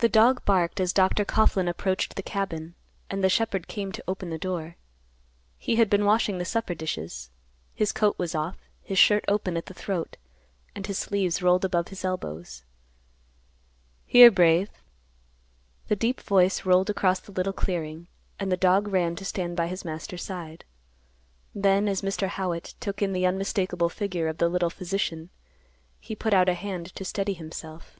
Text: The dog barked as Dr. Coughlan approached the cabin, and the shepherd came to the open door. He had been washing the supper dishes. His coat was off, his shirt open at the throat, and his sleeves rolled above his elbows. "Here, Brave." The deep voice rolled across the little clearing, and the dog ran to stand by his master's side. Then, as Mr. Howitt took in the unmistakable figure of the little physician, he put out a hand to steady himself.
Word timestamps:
The 0.00 0.08
dog 0.10 0.44
barked 0.44 0.80
as 0.80 0.92
Dr. 0.92 1.24
Coughlan 1.24 1.66
approached 1.66 2.14
the 2.16 2.22
cabin, 2.22 2.74
and 3.08 3.24
the 3.24 3.30
shepherd 3.30 3.68
came 3.68 3.90
to 3.90 4.02
the 4.02 4.10
open 4.10 4.36
door. 4.36 4.76
He 5.56 5.76
had 5.76 5.88
been 5.88 6.04
washing 6.04 6.36
the 6.36 6.44
supper 6.44 6.74
dishes. 6.74 7.30
His 7.74 7.90
coat 7.90 8.18
was 8.18 8.34
off, 8.34 8.58
his 8.82 8.98
shirt 8.98 9.24
open 9.26 9.56
at 9.56 9.64
the 9.64 9.72
throat, 9.72 10.18
and 10.74 10.86
his 10.86 10.98
sleeves 10.98 11.40
rolled 11.40 11.64
above 11.64 11.88
his 11.88 12.04
elbows. 12.04 12.64
"Here, 14.04 14.30
Brave." 14.30 14.68
The 15.88 15.96
deep 15.96 16.20
voice 16.20 16.66
rolled 16.66 16.90
across 16.90 17.18
the 17.20 17.32
little 17.32 17.54
clearing, 17.54 18.08
and 18.38 18.52
the 18.52 18.58
dog 18.58 18.88
ran 18.88 19.16
to 19.16 19.24
stand 19.24 19.56
by 19.56 19.68
his 19.68 19.86
master's 19.86 20.22
side. 20.22 20.66
Then, 21.54 21.88
as 21.88 22.02
Mr. 22.02 22.28
Howitt 22.28 22.74
took 22.78 23.00
in 23.00 23.14
the 23.14 23.24
unmistakable 23.24 23.88
figure 23.88 24.28
of 24.28 24.36
the 24.36 24.50
little 24.50 24.68
physician, 24.68 25.30
he 25.98 26.14
put 26.14 26.34
out 26.34 26.50
a 26.50 26.52
hand 26.52 26.94
to 26.94 27.06
steady 27.06 27.32
himself. 27.32 27.98